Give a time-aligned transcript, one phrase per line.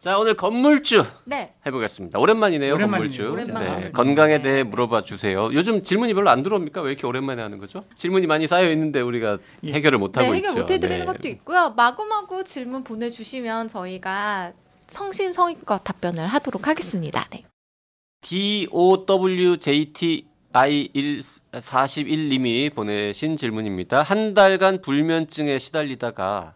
[0.00, 1.52] 자 오늘 건물주 네.
[1.66, 2.20] 해보겠습니다.
[2.20, 3.26] 오랜만이네요, 오랜만이네요.
[3.26, 3.32] 건물주.
[3.52, 3.80] 오랜만이네요.
[3.86, 5.50] 네, 건강에 대해 물어봐 주세요.
[5.52, 6.80] 요즘 질문이 별로 안 들어옵니까?
[6.80, 7.84] 왜 이렇게 오랜만에 하는 거죠?
[7.96, 10.50] 질문이 많이 쌓여 있는데 우리가 해결을 못 하고 네, 있죠.
[10.50, 11.06] 해결 못 해드리는 네.
[11.06, 11.70] 것도 있고요.
[11.70, 14.52] 마구마구 질문 보내주시면 저희가
[14.86, 17.24] 성심성의껏 답변을 하도록 하겠습니다.
[17.30, 17.42] 네.
[20.56, 24.02] DOWJTI41님이 보내신 질문입니다.
[24.02, 26.54] 한 달간 불면증에 시달리다가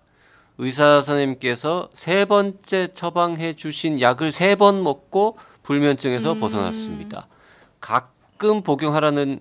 [0.59, 6.41] 의사 선생님께서 세 번째 처방해 주신 약을 세 번 먹고 불면증에서 음.
[6.41, 7.29] 벗어났습니다.
[7.81, 9.41] 가끔 복용하라는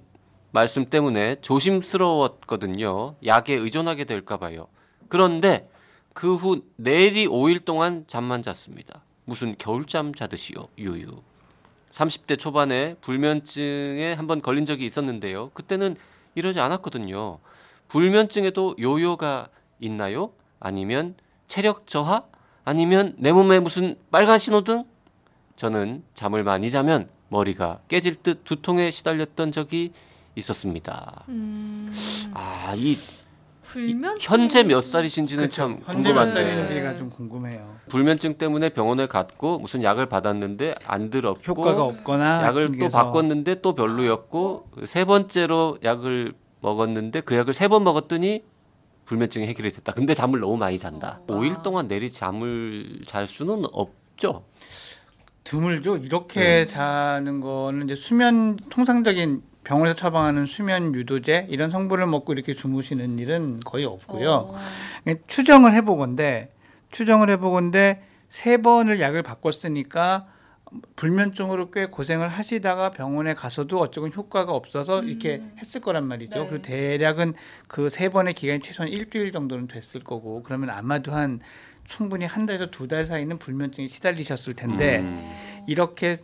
[0.52, 3.16] 말씀 때문에 조심스러웠거든요.
[3.26, 4.68] 약에 의존하게 될까 봐요.
[5.08, 5.70] 그런데
[6.14, 9.04] 그 후 내리 5일 동안 잠만 잤습니다.
[9.26, 10.68] 무슨 겨울잠 자듯이요.
[10.78, 11.22] 유유.
[12.00, 15.50] 30대 초반에 불면증에 한번 걸린 적이 있었는데요.
[15.54, 15.98] 그때는
[16.36, 17.40] 이러지 않았거든요.
[17.90, 19.48] 불면증에도 요요가
[19.80, 20.32] 있나요?
[20.60, 21.16] 아니면
[21.48, 22.24] 체력 저하?
[22.64, 24.86] 아니면 내 몸에 무슨 빨간 신호등?
[25.56, 29.92] 저는 잠을 많이 자면 머리가 깨질 듯 두통에 시달렸던 적이
[30.36, 31.26] 있었습니다.
[31.28, 31.92] 음,
[32.34, 32.96] 아, 이
[33.70, 37.76] 불면 현재 몇 살이신지는 참 현재 몇 궁금한데 살인지가 좀 궁금해요.
[37.90, 43.76] 불면증 때문에 병원에 갔고 무슨 약을 받았는데 안 들었고 효과가 없거나 약을 또 바꿨는데 또
[43.76, 48.44] 별로였고 세 번째로 약을 먹었는데 그 약을 세 번 먹었더니
[49.06, 49.94] 불면증이 해결이 됐다.
[49.94, 51.20] 근데 잠을 너무 많이 잔다.
[51.28, 51.34] 어.
[51.34, 54.46] 오 5일 동안 내리 잠을 잘 수는 없죠.
[55.44, 55.98] 드물죠.
[55.98, 56.06] 네.
[56.06, 63.20] 이렇게 자는 거는 이제 수면 통상적인 병원에서 처방하는 수면 유도제 이런 성분을 먹고 이렇게 주무시는
[63.20, 64.32] 일은 거의 없고요.
[64.32, 64.56] 어,
[65.04, 66.52] 그냥 추정을 해보건데
[66.92, 70.28] 추정을 해보건데 세 번을 약을 바꿨으니까
[70.96, 76.42] 불면증으로 꽤 고생을 하시다가 병원에 가서도 어쩌면 효과가 없어서 이렇게 했을 거란 말이죠.
[76.44, 76.48] 네.
[76.48, 77.34] 그리고 대략은
[77.68, 81.40] 그 세 번의 기간이 최소한 일주일 정도는 됐을 거고 그러면 아마도 한
[81.86, 85.32] 충분히 한 달에서 두 달 사이는 불면증에 시달리셨을 텐데 음.
[85.68, 86.20] 이렇게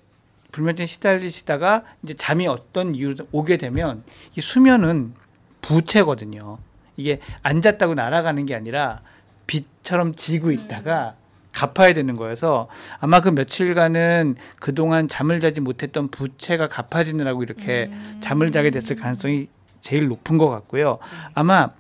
[0.56, 4.04] 불면증에 시달리시다가 이제 잠이 어떤 이유로 오게 되면
[4.38, 5.14] 이 수면은
[5.62, 6.60] 부채거든요.
[6.96, 9.02] 이게 앉았다고 날아가는 게 아니라
[9.48, 11.16] 빛처럼 지고 있다가
[11.52, 12.70] 갚아야 되는 거여서
[13.02, 18.20] 아마 그 며칠간은 그동안 잠을 자지 못했던 부채가 갚아지느라고 이렇게 음.
[18.24, 19.48] 잠을 자게 됐을 가능성이
[19.82, 21.00] 제일 높은 것 같고요.
[21.34, 21.72] 아마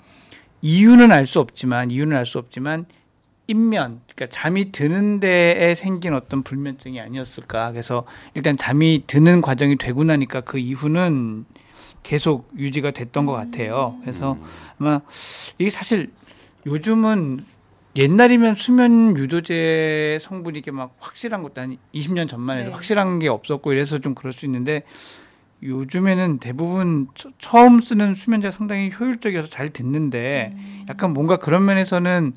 [0.61, 2.85] 이유는 알 수 없지만 이유는 알 수 없지만
[3.47, 7.71] 인면 그러니까 잠이 드는 데에 생긴 어떤 불면증이 아니었을까.
[7.71, 11.45] 그래서 일단 잠이 드는 과정이 되고 나니까 그 이후는
[12.03, 13.97] 계속 유지가 됐던 것 같아요.
[14.01, 14.37] 그래서
[14.79, 15.01] 아마
[15.57, 16.11] 이게 사실
[16.65, 17.43] 요즘은
[17.95, 22.73] 옛날이면 수면 유도제 성분이 이게 막 확실한 것도 한 20년 전만 해도 네.
[22.73, 24.83] 확실한 게 없었고 이래서 좀 그럴 수 있는데
[25.63, 30.85] 요즘에는 대부분 처, 처음 쓰는 수면제 상당히 효율적이어서 잘 듣는데 음.
[30.89, 32.33] 약간 뭔가 그런 면에서는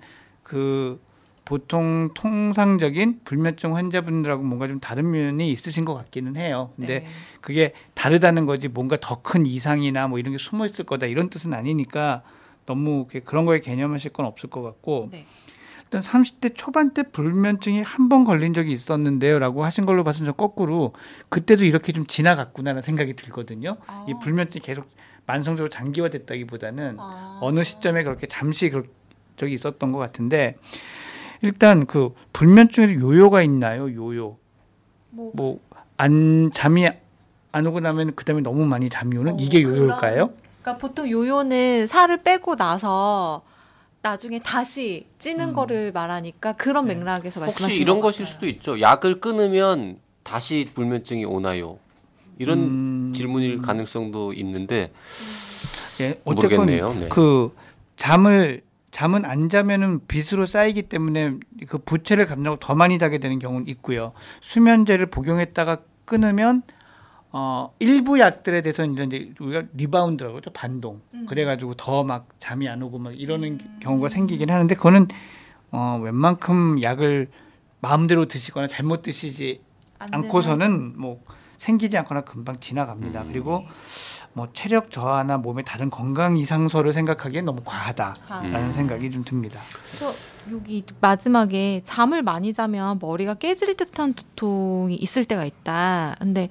[0.49, 1.01] 그
[1.45, 6.73] 보통 통상적인 불면증 환자분들하고 뭔가 좀 다른 면이 있으신 것 같기는 해요.
[6.77, 7.07] 근데 네.
[7.41, 11.53] 그게 다르다는 거지 뭔가 더 큰 이상이나 뭐 이런 게 숨어 있을 거다 이런 뜻은
[11.55, 12.23] 아니니까
[12.67, 15.25] 너무 그런 거에 개념하실 건 없을 것 같고 네.
[15.85, 20.93] 일단 30대 초반 때 불면증이 한 번 걸린 적이 있었는데요라고 하신 걸로 봐서는 저 거꾸로
[21.31, 23.77] 그때도 이렇게 좀 지나갔구나라는 생각이 들거든요.
[23.87, 24.05] 아.
[24.09, 24.87] 이 불면증이 계속
[25.27, 27.39] 만성적으로 장기화됐다기보다는 아.
[27.43, 28.83] 어느 시점에 그렇게 잠시 그렇
[29.39, 30.57] 적이 있었던 것 같은데
[31.41, 33.93] 일단 그 불면증에도 요요가 있나요?
[33.95, 34.37] 요요
[35.11, 36.89] 뭐, 뭐안 잠이
[37.53, 40.31] 안 오고 나면 그다음에 너무 많이 잠이 오는 어, 이게 요요일까요?
[40.61, 43.43] 그러니까 보통 요요는 살을 빼고 나서
[44.03, 45.53] 나중에 다시 찌는 음.
[45.55, 46.95] 거를 말하니까 그런 네.
[46.95, 48.35] 맥락에서 혹시 말씀하시는 이런 것 것일 같아요.
[48.35, 48.81] 수도 있죠.
[48.81, 51.79] 약을 끊으면 다시 불면증이 오나요?
[52.39, 54.93] 이런 음, 질문일 가능성도 있는데
[56.01, 56.95] 예, 어쨌건 모르겠네요.
[56.95, 57.09] 네.
[57.09, 57.55] 그
[57.97, 58.63] 잠을
[58.99, 61.35] 잠은 안 자면은 빚으로 쌓이기 때문에
[61.69, 64.13] 그 부채를 감당하고 더 많이 자게 되는 경우는 있고요.
[64.41, 66.63] 수면제를 복용했다가 끊으면
[67.31, 71.01] 어 일부 약들에 대해서는 이런 이제 우리가 리바운드라고 하죠 반동.
[71.15, 71.27] 음.
[71.27, 73.79] 그래가지고 더 막 잠이 안 오고 막 이러는 음.
[73.81, 75.07] 경우가 생기긴 하는데 그거는
[75.71, 77.29] 어 웬만큼 약을
[77.79, 79.61] 마음대로 드시거나 잘못 드시지
[80.01, 81.23] 않고서는 뭐
[81.59, 83.23] 생기지 않거나 금방 지나갑니다.
[83.23, 83.29] 음.
[83.31, 83.65] 그리고
[84.33, 88.61] 뭐 체력 저하나 몸의 다른 건강 이상서를 생각하기엔 너무 과하다라는 아.
[88.61, 88.73] 음.
[88.73, 89.61] 생각이 좀 듭니다.
[89.99, 90.15] 저
[90.53, 96.17] 여기 마지막에 잠을 많이 자면 머리가 깨질 듯한 두통이 있을 때가 있다.
[96.21, 96.49] 근데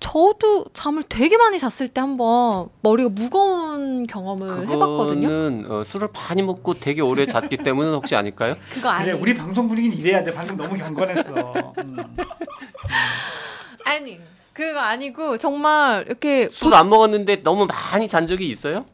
[0.00, 5.28] 저도 잠을 되게 많이 잤을 때 한번 머리가 무거운 경험을 해봤거든요.
[5.28, 8.56] 그거는 어, 술을 많이 먹고 되게 오래 잤기 때문은 혹시 아닐까요?
[8.74, 10.34] 그거 아니 그래 우리 방송 분위기는 이래야 돼.
[10.34, 11.74] 방금 너무 경건했어.
[11.78, 11.96] 음.
[13.84, 14.20] 아니
[14.52, 18.84] 그거 아니고 정말 이렇게 술 안 먹었는데 너무 많이 잔 적이 있어요?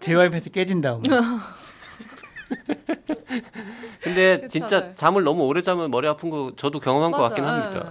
[0.00, 1.02] JYP 깨진 다음에
[4.02, 4.92] 근데 그쵸, 진짜 네.
[4.96, 7.90] 잠을 너무 오래 자면 머리 아픈 거 저도 경험한 것 맞아, 같긴 합니다.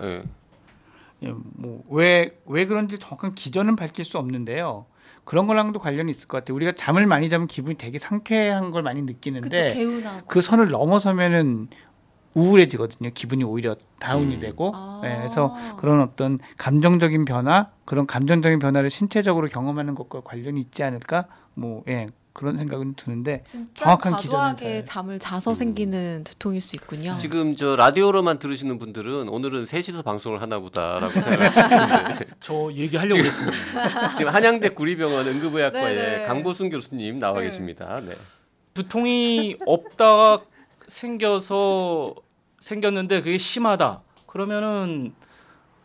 [1.24, 1.34] 예.
[1.56, 4.86] 뭐왜 왜 그런지 정확한 기전은 밝힐 수 없는데요.
[5.24, 6.56] 그런 거랑도 관련이 있을 것 같아요.
[6.56, 11.70] 우리가 잠을 많이 자면 기분이 되게 상쾌한 걸 많이 그쵸 느끼는데 개운하고 그 선을 넘어서면은
[12.34, 13.12] 우울해지거든요.
[13.14, 14.40] 기분이 오히려 다운이 음.
[14.40, 14.72] 되고.
[14.76, 15.00] 아.
[15.04, 21.26] 네, 그래서 그런 어떤 감정적인 변화, 그런 감정적인 변화를 신체적으로 경험하는 것과 관련이 있지 않을까?
[21.54, 23.42] 뭐, 예, 그런 생각은 드는데.
[23.46, 24.14] 진짜 정확한
[24.56, 27.18] 잘- 잠을 자서 생기는 두통일 수 있군요.
[27.20, 34.14] 지금 저 라디오로만 들으시는 분들은 오늘은 셋이서 방송을 하나 보다라고 생각하시는데 저 얘기하려고 했습니다.
[34.16, 36.26] 지금 한양대 구리병원 응급의학과의 네네.
[36.28, 37.48] 강보순 교수님 나와 네.
[37.48, 38.00] 계십니다.
[38.02, 38.14] 네.
[38.74, 40.40] 두통이 없다가
[40.92, 42.14] 생겨서
[42.60, 44.02] 생겼는데 그게 심하다.
[44.28, 45.14] 그러면은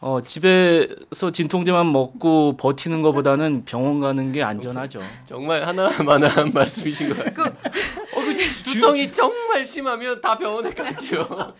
[0.01, 4.99] 어, 집에서 진통제만 먹고 버티는 것보다는 병원 가는 게 안전하죠.
[5.25, 7.57] 정말 하나만한 말씀이신 것 같습니다.
[7.57, 11.55] 어, 그 두통이 정말 심하면 다 병원에 가죠.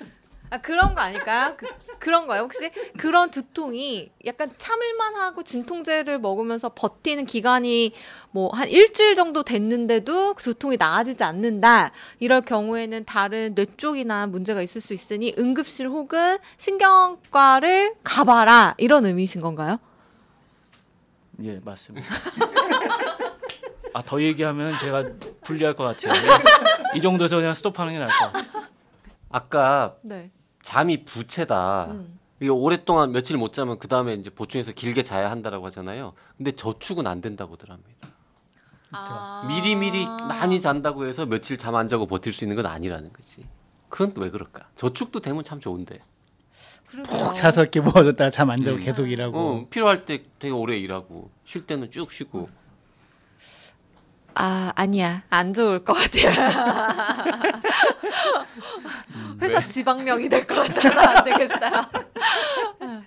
[0.51, 1.55] 아 그런 거 아닐까요?
[1.57, 1.67] 그,
[1.99, 2.43] 그런 거요.
[2.43, 7.93] 혹시 그런 두통이 약간 참을만 하고 진통제를 먹으면서 버티는 기간이
[8.31, 11.91] 뭐 한 일주일 정도 됐는데도 그 두통이 나아지지 않는다.
[12.21, 18.75] 이럴 경우에는 다른 뇌 쪽이나 문제가 있을 수 있으니 응급실 혹은 신경과를 가봐라.
[18.79, 19.79] 이런 의미이신 건가요?
[21.43, 22.07] 예, 맞습니다.
[23.93, 25.05] 아, 더 얘기하면 제가
[25.43, 26.13] 불리할 것 같아요.
[26.95, 28.56] 이 정도에서 그냥 스톱하는 게 나을 것 같아요.
[29.31, 30.31] 아까 네.
[30.63, 31.87] 잠이 부채다.
[31.91, 32.19] 음.
[32.41, 36.13] 이게 오랫동안 며칠 못 자면 그 다음에 이제 보충해서 길게 자야 한다라고 하잖아요.
[36.37, 38.09] 근데 저축은 안 된다고 더랍니다.
[38.93, 39.45] 아.
[39.49, 43.47] 미리 미리 많이 잔다고 해서 며칠 잠 안 자고 버틸 수 있는 건 아니라는 거지.
[43.89, 44.69] 그건 또 왜 그럴까?
[44.77, 45.99] 저축도 되면 참 좋은데.
[46.89, 48.85] 푹 자서 이렇게 모아뒀다가 잠 안 자고 음.
[48.85, 49.39] 계속 일하고.
[49.39, 52.47] 어, 필요할 때 되게 오래 일하고 쉴 때는 쭉 쉬고.
[54.39, 56.31] 아 아니야 안 좋을 것 같아요.
[59.41, 61.73] 회사 지방령이 될 것 같아서 안 되겠어요.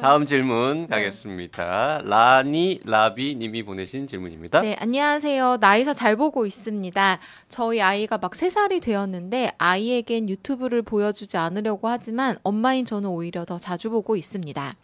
[0.00, 2.00] 다음 질문 가겠습니다.
[2.04, 4.62] 라니 라비 님이 보내신 질문입니다.
[4.62, 5.58] 네, 안녕하세요.
[5.60, 7.18] 나이사 잘 보고 있습니다.
[7.48, 13.90] 저희 아이가 막 3살이 되었는데 아이에겐 유튜브를 보여주지 않으려고 하지만 엄마인 저는 오히려 더 자주
[13.90, 14.74] 보고 있습니다.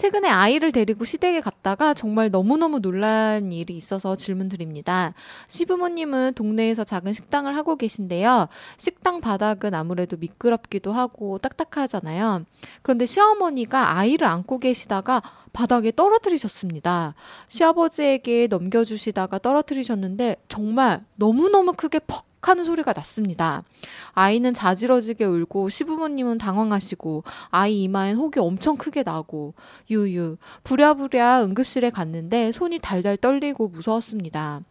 [0.00, 5.12] 최근에 아이를 데리고 시댁에 갔다가 정말 너무너무 놀란 일이 있어서 질문 드립니다.
[5.48, 8.48] 시부모님은 동네에서 작은 식당을 하고 계신데요.
[8.78, 12.46] 식당 바닥은 아무래도 미끄럽기도 하고 딱딱하잖아요.
[12.80, 15.20] 그런데 시어머니가 아이를 안고 계시다가
[15.52, 17.14] 바닥에 떨어뜨리셨습니다.
[17.48, 23.62] 시아버지에게 넘겨주시다가 떨어뜨리셨는데 정말 너무너무 크게 퍽 하는 소리가 났습니다.
[24.12, 29.54] 아이는 자지러지게 울고 시부모님은 당황하시고 아이 이마엔 혹이 엄청 크게 나고
[29.90, 34.62] 유유 부랴부랴 응급실에 갔는데 손이 달달 떨리고 무서웠습니다.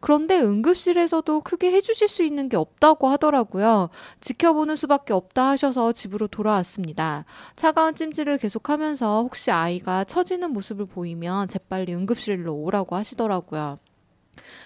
[0.00, 3.90] 그런데 응급실에서도 크게 해주실 수 있는 게 없다고 하더라고요.
[4.20, 7.24] 지켜보는 수밖에 없다 하셔서 집으로 돌아왔습니다.
[7.56, 13.78] 차가운 찜질을 계속하면서 혹시 아이가 처지는 모습을 보이면 재빨리 응급실로 오라고 하시더라고요.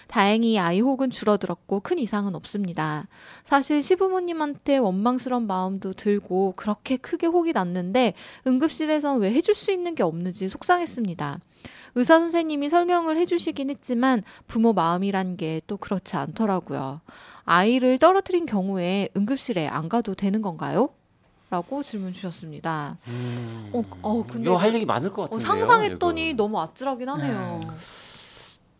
[0.07, 3.07] 다행히 아이 혹은 줄어들었고 큰 이상은 없습니다.
[3.43, 8.13] 사실 시부모님한테 원망스러운 마음도 들고 그렇게 크게 혹이 났는데
[8.47, 11.39] 응급실에선 왜 해줄 수 있는 게 없는지 속상했습니다.
[11.95, 17.01] 의사 선생님이 설명을 해주시긴 했지만 부모 마음이란 게 또 그렇지 않더라고요.
[17.45, 20.89] 아이를 떨어뜨린 경우에 응급실에 안 가도 되는 건가요?
[21.51, 22.97] 라고 질문 주셨습니다.
[23.71, 25.45] 어, 어, 근데 이거 할 얘기 많을 것 어, 같은데요.
[25.65, 26.37] 상상했더니 이거.
[26.43, 27.75] 너무 아찔하긴 하네요.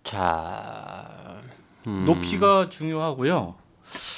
[0.03, 1.41] 자
[1.87, 2.03] 음.
[2.05, 3.55] 높이가 중요하고요.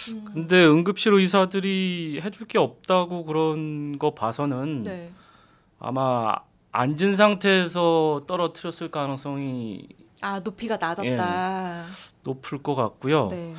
[0.10, 0.25] 음.
[0.34, 5.12] 근데 응급실 의사들이 해줄 게 없다고 그런 거 봐서는 네.
[5.80, 6.36] 아마
[6.72, 9.88] 앉은 상태에서 떨어뜨렸을 가능성이
[10.22, 11.84] 아 높이가 낮았다.
[12.24, 13.27] 높을 것 같고요.
[13.30, 13.54] 네.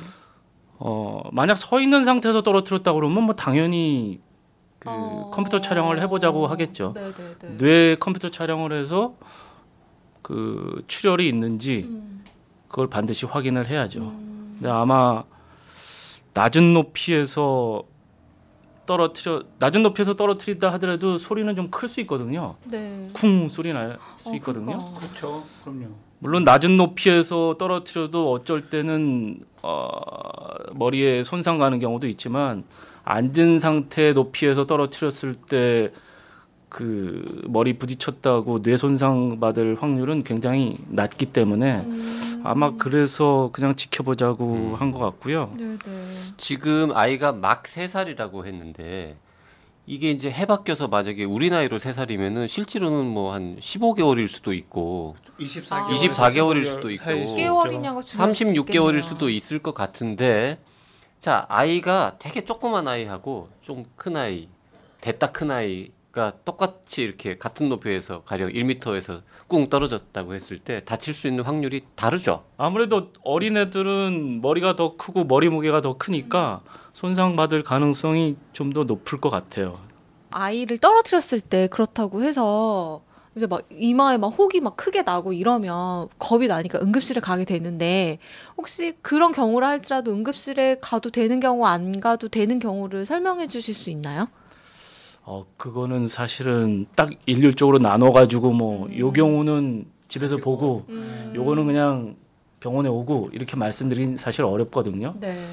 [0.79, 4.21] 어, 만약 서 있는 상태에서 떨어뜨렸다 그러면 뭐 당연히
[4.79, 5.31] 그 어.
[5.33, 6.93] 컴퓨터 촬영을 해보자고 하겠죠.
[6.93, 7.57] 네네네.
[7.57, 9.15] 뇌 컴퓨터 촬영을 해서
[10.21, 12.16] 그 출혈이 있는지 음,
[12.67, 13.99] 그걸 반드시 확인을 해야죠.
[13.99, 14.55] 음.
[14.59, 15.23] 근데 아마
[16.33, 17.83] 낮은 높이에서
[18.85, 22.55] 떨어뜨려 낮은 높이에서 떨어뜨린다 하더라도 소리는 좀 클 수 있거든요.
[22.65, 23.09] 네.
[23.13, 24.77] 쿵 소리 날수 어, 있거든요.
[24.77, 24.93] 그거.
[24.93, 25.43] 그렇죠.
[25.63, 25.87] 그럼요.
[26.19, 29.89] 물론 낮은 높이에서 떨어뜨려도 어쩔 때는 어,
[30.73, 32.63] 머리에 손상 가는 경우도 있지만
[33.03, 35.91] 앉은 상태 높이에서 떨어뜨렸을 때
[36.69, 42.41] 그 머리 부딪혔다고 뇌 손상 받을 확률은 굉장히 낮기 때문에 음.
[42.43, 44.75] 아마 그래서 그냥 지켜보자고 음.
[44.75, 45.51] 한것 같고요.
[45.57, 45.77] 네네.
[46.37, 49.15] 지금 아이가 막 세살이라고 했는데
[49.85, 55.87] 이게 이제 해 바뀌어서 만약에 우리 나이로 세살이면은 실제로는 뭐 한 15개월일 수도 있고 24개월,
[56.11, 57.05] 24개월일 수도 있고.
[57.05, 60.59] 6개월이냐고 36개월일 수도 있을 것 같은데
[61.21, 64.49] 자 아이가 되게 조그만 아이하고 좀 큰 아이
[64.99, 71.13] 됐다 큰 아이 가 똑같이 이렇게 같은 높이에서 가령 1m에서 꿍 떨어졌다고 했을 때 다칠
[71.13, 72.43] 수 있는 확률이 다르죠.
[72.57, 76.61] 아무래도 어린 애들은 머리가 더 크고 머리 무게가 더 크니까
[76.93, 79.77] 손상 받을 가능성이 좀 더 높을 것 같아요.
[80.31, 83.03] 아이를 떨어뜨렸을 때 그렇다고 해서
[83.35, 88.17] 이제 막 이마에 막 혹이 막 크게 나고 이러면 겁이 나니까 응급실에 가게 되는데
[88.57, 93.91] 혹시 그런 경우라 할지라도 응급실에 가도 되는 경우 안 가도 되는 경우를 설명해 주실 수
[93.91, 94.27] 있나요?
[95.29, 101.33] 어 그거는 사실은 딱 일률적으로 나눠 가지고 뭐요 경우는 집에서 보고 음.
[101.35, 102.15] 요거는 그냥
[102.61, 105.15] 병원에 오고 이렇게 말씀드린 사실 어렵거든요.
[105.19, 105.45] 네.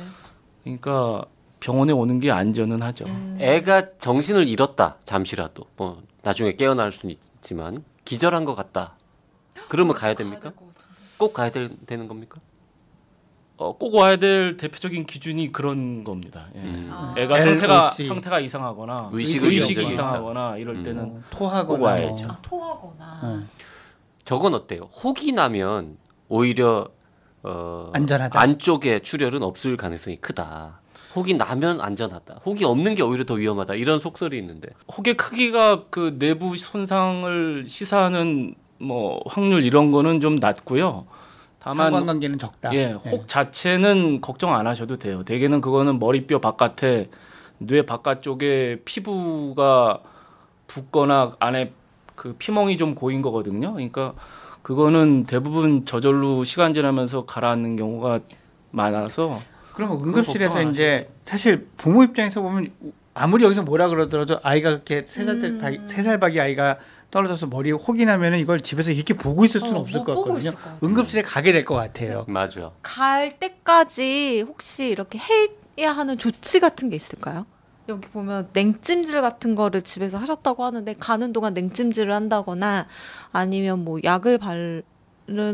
[0.62, 1.25] 그러니까
[1.59, 3.04] 병원에 오는 게 안전은 하죠.
[3.07, 3.37] 음.
[3.40, 8.95] 애가 정신을 잃었다 잠시라도 뭐 나중에 깨어날 수는 있지만 기절한 것 같다.
[9.69, 10.50] 그러면 가야 됩니까?
[10.50, 10.75] 같은데.
[11.19, 12.40] 꼭 가야 되, 되는 겁니까?
[13.56, 16.46] 어, 꼭 와야 될 대표적인 기준이 그런 겁니다.
[16.56, 16.58] 예.
[16.61, 16.88] 음.
[16.90, 17.14] 아.
[17.16, 17.38] 애가.
[17.40, 20.82] 상태가 상태가 이상하거나 의식을 의식이 이상하거나 이럴 음.
[20.82, 22.28] 때는 어, 토하거나 꼭 와야죠.
[22.28, 23.20] 아 토하거나.
[23.23, 23.42] 어,
[24.25, 24.88] 저건 어때요?
[25.02, 26.88] 혹이 나면 오히려
[27.44, 28.40] 어, 안전하다.
[28.40, 30.80] 안쪽에 출혈은 없을 가능성이 크다.
[31.14, 32.40] 혹이 나면 안전하다.
[32.44, 33.75] 혹이 없는 게 오히려 더 위험하다.
[33.75, 34.70] 이런 속설이 있는데.
[34.96, 41.06] 혹의 크기가 그 내부 손상을 시사하는 뭐 확률 이런 거는 좀 낮고요.
[41.64, 42.75] 다만 상관관계는 적다.
[42.75, 45.25] 예, 혹 자체는 걱정 안 하셔도 돼요.
[45.25, 47.09] 대개는 그거는 머리뼈 바깥에
[47.56, 50.00] 뇌 바깥쪽에 피부가
[50.66, 51.73] 붓거나 안에
[52.14, 53.73] 그 피멍이 좀 고인 거거든요.
[53.73, 54.12] 그러니까
[54.61, 58.21] 그거는 대부분 저절로 시간 지나면서 가라앉는 경우가
[58.71, 59.33] 많아서
[59.73, 62.73] 그러면 그거 응급실에서 이제 사실 부모 입장에서 보면
[63.14, 65.88] 아무리 여기서 뭐라 그러더라도 아이가 그렇게 세살 음.
[65.88, 66.76] 세살 박이 아이가
[67.14, 70.38] 떨어져서 머리에 혹이 나면은 이걸 집에서 이렇게 보고 있을 수는 어, 없을 못것 같거든요.
[70.49, 70.83] 있을 것.
[70.83, 72.25] 응급실에 가게 될 것 같아요.
[72.26, 72.73] 맞아.
[72.83, 75.21] 갈 때까지 혹시 이렇게
[75.78, 77.47] 해야 하는 조치 같은 게 있을까요?
[77.88, 82.88] 여기 보면 냉찜질 같은 거를 집에서 하셨다고 하는데 가는 동안 냉찜질을 한다거나
[83.30, 84.83] 아니면 뭐 약을 바르는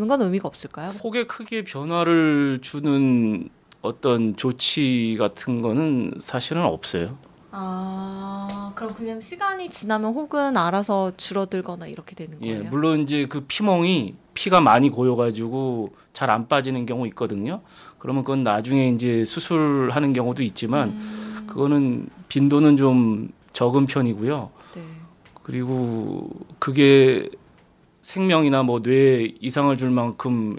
[0.09, 0.89] 건 의미가 없을까요?
[1.05, 3.51] 혹의 크기에 변화를 주는
[3.83, 7.19] 어떤 조치 같은 거는 사실은 없어요.
[7.53, 12.71] 아 그럼 그냥 시간이 지나면 혹은 알아서 줄어들거나 이렇게 되는 예, 거예요?
[12.71, 17.61] 물론 이제 그 피멍이 피가 많이 고여가지고 잘 안 빠지는 경우 있거든요.
[17.99, 24.51] 그러면 그건 나중에 이제 수술하는 경우도 있지만 음, 그거는 빈도는 좀 적은 편이고요.
[24.75, 24.83] 네.
[25.43, 27.29] 그리고 그게
[28.03, 30.57] 생명이나 뭐 뇌에 이상을 줄 만큼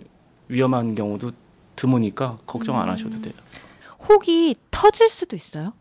[0.50, 1.32] 위험한 경우도
[1.76, 3.34] 드무니까 걱정 안 하셔도 돼요.
[4.10, 5.74] 혹이 터질 수도 있어요?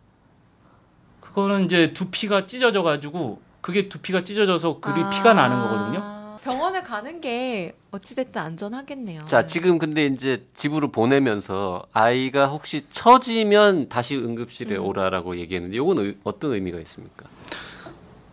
[1.35, 6.01] 그거는 이제 두피가 찢어져 가지고 그게 두피가 찢어져서 그리 피가 나는 거거든요.
[6.03, 9.25] 아, 병원을 가는 게 어찌됐든 안전하겠네요.
[9.27, 14.85] 자, 지금 근데 이제 집으로 보내면서 아이가 혹시 처지면 다시 응급실에 음.
[14.87, 17.27] 오라라고 얘기했는데 이건 의- 어떤 의미가 있습니까?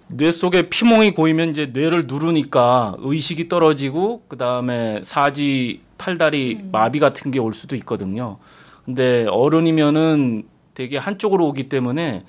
[0.10, 6.70] 뇌 속에 피멍이 고이면 이제 뇌를 누르니까 의식이 떨어지고 그 다음에 사지, 팔다리 음.
[6.72, 8.38] 마비 같은 게 올 수도 있거든요.
[8.86, 10.44] 근데 어른이면은
[10.76, 12.24] 되게 한쪽으로 오기 때문에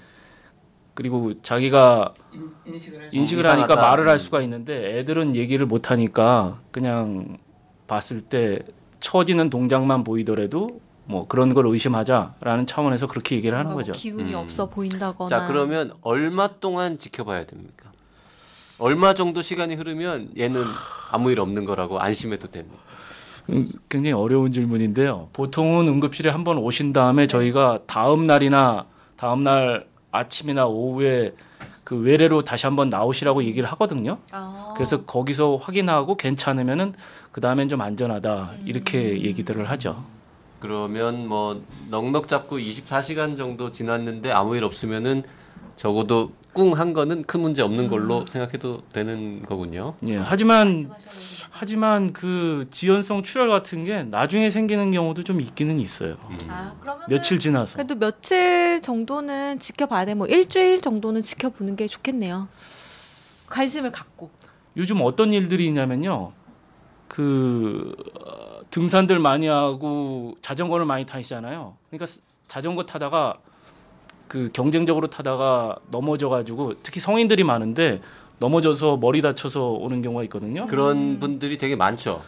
[0.99, 2.13] 그리고 자기가
[2.67, 3.73] 인식을 인식을 이상하다.
[3.73, 4.19] 하니까 말을 할 음.
[4.19, 7.39] 수가 있는데 애들은 얘기를 못 하니까 그냥
[7.87, 8.59] 봤을 때
[8.99, 13.93] 처지는 동작만 보이더라도 뭐 그런 걸 의심하자라는 차원에서 그렇게 얘기를 하는 뭐 거죠.
[13.93, 14.39] 기운이 음.
[14.41, 15.29] 없어 보인다거나.
[15.29, 17.93] 자, 그러면 얼마 동안 지켜봐야 됩니까?
[18.81, 20.65] 얼마 정도 시간이 흐르면 얘는
[21.13, 22.77] 아무 일 없는 거라고 안심해도 됩니다.
[23.51, 25.29] 음, 굉장히 어려운 질문인데요.
[25.33, 27.27] 보통은 응급실에 한번 오신 다음에 네.
[27.29, 28.87] 저희가 다음 날이나
[29.17, 31.35] 다음 날 아침이나 오후에
[31.85, 34.19] 그 외래로 다시 한번 나오시라고 얘기를 하거든요.
[34.33, 34.75] 아.
[34.77, 36.95] 그래서 거기서 확인하고 괜찮으면은
[37.33, 39.25] 그 다음엔 좀 안전하다 이렇게 음.
[39.25, 40.05] 얘기들을 하죠.
[40.61, 45.23] 그러면 뭐 넉넉 잡고 24시간 정도 지났는데 아무 일 없으면은
[45.77, 49.95] 적어도 꿍한 거는 큰 문제 없는 걸로 생각해도 되는 거군요.
[50.09, 50.17] 예.
[50.17, 50.91] 하지만
[51.51, 56.17] 하지만 그 지연성 출혈 같은 게 나중에 생기는 경우도 좀 있기는 있어요.
[56.29, 56.39] 음.
[56.49, 57.75] 아, 그러면 며칠 지나서.
[57.75, 60.15] 그래도 며칠 정도는 지켜봐야 돼.
[60.15, 62.49] 뭐 일주일 정도는 지켜보는 게 좋겠네요.
[63.49, 64.31] 관심을 갖고.
[64.77, 66.33] 요즘 어떤 일들이 있냐면요.
[67.07, 71.77] 그 어, 등산들 많이 하고 자전거를 많이 타시잖아요.
[71.89, 73.39] 그러니까 스- 자전거 타다가
[74.29, 78.01] 그 경쟁적으로 타다가 넘어져가지고 특히 성인들이 많은데
[78.39, 80.67] 넘어져서 머리 다쳐서 오는 경우가 있거든요.
[80.67, 82.23] 그런 분들이 되게 많죠.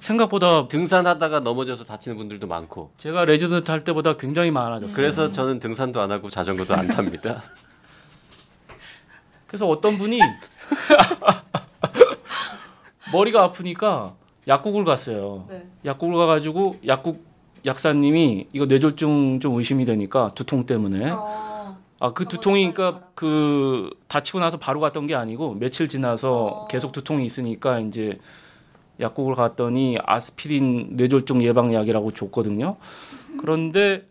[0.00, 2.90] 생각보다 등산하다가 넘어져서 다치는 분들도 많고.
[2.96, 4.96] 제가 레지던트 할 때보다 굉장히 많아졌어요.
[4.96, 7.42] 그래서 저는 등산도 안 하고 자전거도 안 탑니다.
[9.46, 10.18] 그래서 어떤 분이
[13.12, 14.14] 머리가 아프니까
[14.48, 15.46] 약국을 갔어요.
[15.48, 15.66] 네.
[15.84, 17.24] 약국을 가가지고 약국
[17.64, 21.78] 약사님이 이거 뇌졸중 좀 의심이 되니까 두통 때문에 어.
[22.00, 26.68] 아그 두통이 그러니까 그 다치고 나서 바로 갔던 게 아니고 며칠 지나서 어.
[26.68, 28.18] 계속 두통이 있으니까 이제
[29.00, 32.76] 약국을 갔더니 아스피린 뇌졸중 예방약이라고 줬거든요.
[33.40, 34.06] 그런데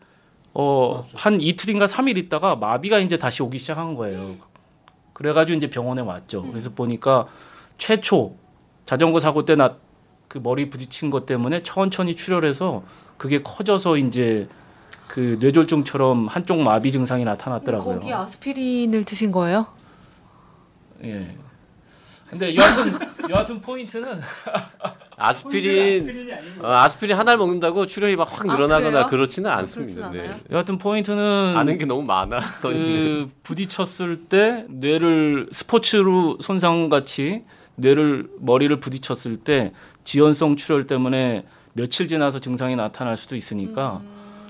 [0.54, 4.36] 어 한 이틀인가 삼일 있다가 마비가 이제 다시 오기 시작한 거예요.
[5.14, 6.44] 그래가지고 이제 병원에 왔죠.
[6.44, 7.28] 그래서 보니까
[7.78, 8.36] 최초
[8.86, 9.78] 자전거 사고 때 나
[10.28, 12.82] 그 머리 부딪힌 것 때문에 천천히 출혈해서
[13.18, 14.48] 그게 커져서 이제
[15.08, 18.00] 그 뇌졸중처럼 한쪽 마비 증상이 나타났더라고요.
[18.00, 19.68] 거기 아스피린을 드신 거예요?
[21.04, 21.36] 예.
[22.30, 24.20] 근데 여하튼 여하튼 포인트는
[25.18, 29.06] 아스피린 어, 아스피린 하나를 먹는다고 출혈이 막확 아, 늘어나거나 그래요?
[29.08, 30.10] 그렇지는 아, 않습니다.
[30.10, 30.30] 네.
[30.52, 32.40] 여하튼 포인트는 아는 게 너무 많아.
[32.62, 37.44] 그 부딪혔을 때 뇌를 스포츠로 손상 같이
[37.76, 39.72] 뇌를 머리를 부딪혔을 때
[40.04, 44.02] 지연성 출혈 때문에 며칠 지나서 증상이 나타날 수도 있으니까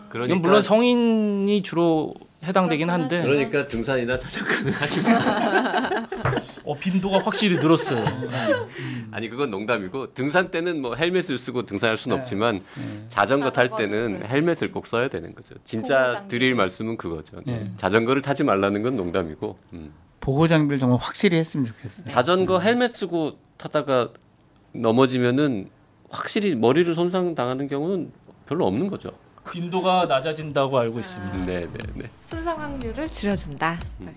[0.10, 2.13] 그러니까 이건 물론 성인이 주로
[2.44, 3.22] 해당되긴 한데.
[3.24, 5.10] 그러니까 등산이나 자전거는 하지 마.
[6.65, 8.06] 어, 빈도가 확실히 늘었어요.
[9.12, 12.22] 아니 그건 농담이고 등산 때는 뭐 헬멧을 쓰고 등산할 수는 네.
[12.22, 13.06] 없지만 네.
[13.08, 15.56] 자전거 탈 때는 헬멧을 꼭 써야 되는 거죠.
[15.63, 16.25] 진짜.
[16.27, 17.42] 드릴 말씀은 그거죠.
[17.46, 17.72] 네.
[17.77, 19.94] 자전거를 타지 말라는 건 농담이고 음.
[20.20, 22.08] 보호 장비를 정말 확실히 했으면 좋겠어요.
[22.08, 24.10] 자전거 헬멧 쓰고 타다가
[24.74, 25.70] 넘어지면은
[26.13, 28.12] 확실히 머리를 손상 당하는 경우는
[28.46, 29.12] 별로 없는 거죠.
[29.51, 31.38] 빈도가 낮아진다고 알고 있습니다.
[31.46, 32.10] 네, 네, 네.
[32.24, 33.79] 손상 확률을 줄여준다.
[34.01, 34.15] 음.